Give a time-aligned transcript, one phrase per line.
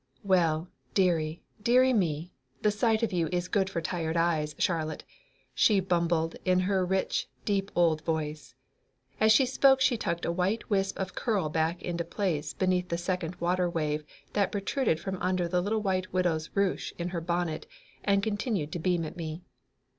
[0.23, 5.03] "Well, dearie, dearie me, the sight of you is good for tired eyes, Charlotte,"
[5.53, 8.55] she bumbled in her rich, deep old voice.
[9.19, 12.89] As she spoke she tucked a white wisp of a curl back into place beneath
[12.89, 14.03] the second water wave
[14.33, 17.67] that protruded from under the little white widow's ruche in her bonnet
[18.03, 19.43] and continued to beam at me.